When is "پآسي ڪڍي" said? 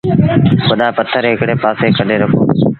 1.63-2.15